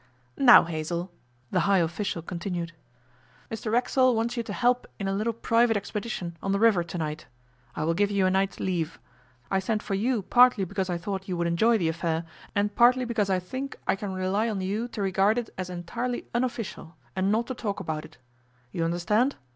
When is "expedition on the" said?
5.77-6.57